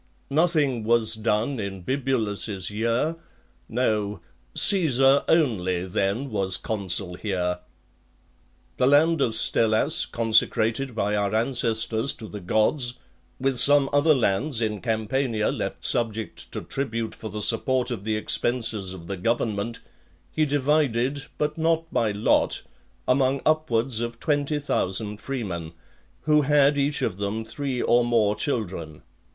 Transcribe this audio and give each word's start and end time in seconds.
Nothing 0.31 0.83
was 0.83 1.13
done 1.13 1.59
in 1.59 1.83
Bibulus's 1.83 2.71
year: 2.71 3.17
No; 3.69 4.19
Caesar 4.55 5.23
only 5.29 5.85
then 5.85 6.31
was 6.31 6.57
consul 6.57 7.13
here. 7.13 7.59
(14) 8.77 8.77
The 8.77 8.87
land 8.87 9.21
of 9.21 9.33
Stellas, 9.35 10.07
consecrated 10.11 10.95
by 10.95 11.15
our 11.15 11.35
ancestors 11.35 12.13
to 12.13 12.27
the 12.27 12.39
gods, 12.39 12.95
with 13.39 13.59
some 13.59 13.91
other 13.93 14.15
lands 14.15 14.59
in 14.59 14.81
Campania 14.81 15.51
left 15.51 15.85
subject 15.85 16.51
to 16.51 16.61
tribute, 16.61 17.13
for 17.13 17.29
the 17.29 17.43
support 17.43 17.91
of 17.91 18.03
the 18.03 18.17
expenses 18.17 18.95
of 18.95 19.05
the 19.05 19.17
government, 19.17 19.81
he 20.31 20.45
divided, 20.47 21.25
but 21.37 21.59
not 21.59 21.93
by 21.93 22.11
lot, 22.11 22.63
among 23.07 23.39
upwards 23.45 23.99
of 24.01 24.19
twenty 24.19 24.57
thousand 24.57 25.17
freemen, 25.17 25.73
who 26.21 26.41
had 26.41 26.75
each 26.75 27.03
of 27.03 27.17
them 27.17 27.45
three 27.45 27.83
or 27.83 28.03
more 28.03 28.35
children. 28.35 29.03